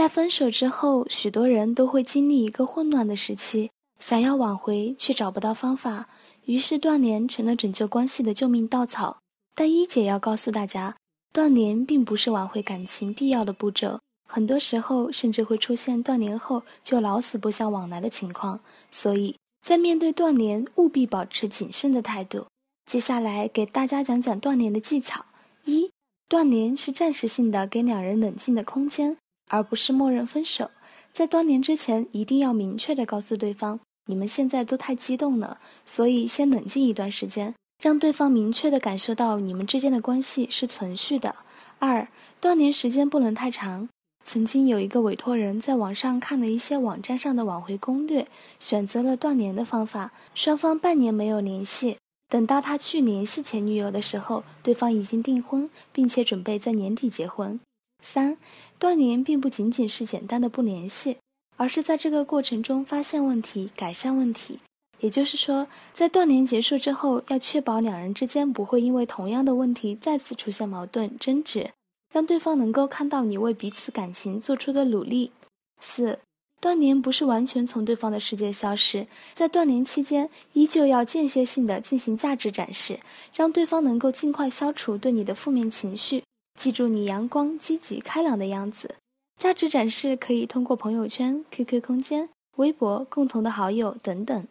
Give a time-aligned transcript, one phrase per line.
[0.00, 6.08] 在分手之后，许多人都会经历一个混乱的时期，想要挽回却找不到方法，
[6.46, 9.18] 于是断联成了拯救关系的救命稻草。
[9.54, 10.96] 但一姐要告诉大家，
[11.34, 18.60] 断联并不是挽回感情必要的步骤，很多时候甚至会出现断联后就老死不相往来的情况。
[18.90, 22.46] 所以在面对断联，务必保持谨慎的态度。
[22.90, 25.26] 接下来给大家讲讲断联的技巧：
[25.66, 25.90] 一、
[26.26, 29.18] 断联是暂时性的，给两人冷静的空间。
[29.50, 30.70] 而不是默认分手，
[31.12, 41.36] 在断联之前，一定要明确的告诉对方，你们现在都太激动了，所以先冷静一段时间，让对方明确的感受到你们之间的关系是存续的。
[41.78, 42.08] 二，
[42.40, 43.88] 断联时间不能太长。
[44.22, 48.28] 曾经有一个委托人在网上看了一些网站上的挽回攻略，
[48.58, 51.96] 选择了断联的方法，双方半年没有联系，
[52.28, 57.58] 等到他去联系前女友的时候，对方已经订婚，并且准备在年底结婚。
[58.02, 58.36] 三。
[58.78, 61.18] 断联并不仅仅是简单的不联系，
[61.56, 64.60] 而是在这个过程中发现问题、改善问题。
[65.00, 71.70] 也就是说，在断联结束之后，要确保两人之间不会因为同样的问题再次出现矛盾、争执，
[72.12, 75.32] 让对方能够看到你为彼此感情做出的努力。
[75.80, 76.18] 四，
[76.60, 83.00] 断联不是完全从对方的世界消失，在断联期间，依旧要间歇性的进行价值展示，
[83.34, 86.22] 让对方能够尽快消除对你的负面情绪。
[86.60, 88.96] 记住你阳光、积极、开朗的样子。
[89.38, 94.46] 价值展示可以通过朋友圈、QQ 空间、微博、共同的好友等等。